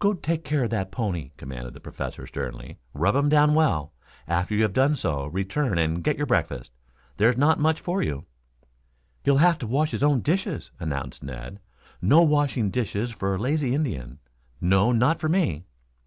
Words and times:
"Go 0.00 0.12
take 0.12 0.44
care 0.44 0.64
of 0.64 0.70
that 0.72 0.90
pony," 0.92 1.30
commanded 1.38 1.72
the 1.72 1.80
Professor 1.80 2.26
sternly. 2.26 2.76
"Rub 2.92 3.16
him 3.16 3.30
down 3.30 3.54
well. 3.54 3.94
After 4.28 4.54
you 4.54 4.64
have 4.64 4.74
done 4.74 4.96
so, 4.96 5.28
return 5.28 5.78
and 5.78 6.04
get 6.04 6.18
your 6.18 6.26
breakfast. 6.26 6.72
There's 7.16 7.38
not 7.38 7.58
much 7.58 7.80
for 7.80 8.02
you." 8.02 8.26
"He'll 9.24 9.38
have 9.38 9.56
to 9.60 9.66
wash 9.66 9.92
his 9.92 10.02
own 10.02 10.20
dishes," 10.20 10.70
announced 10.78 11.22
Ned. 11.22 11.58
"No 12.02 12.22
washing 12.22 12.68
dishes 12.70 13.12
for 13.12 13.34
a 13.34 13.38
lazy 13.38 13.74
Indian. 13.74 14.18
No, 14.60 14.92
not 14.92 15.18
for 15.18 15.30
me." 15.30 15.64